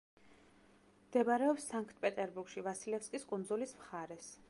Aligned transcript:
მდებარეობს 1.09 1.69
სანქტ-პეტერბურგში, 1.73 2.67
ვასილევსკის 2.71 3.31
კუნძულის 3.33 3.81
მხარეს. 3.85 4.37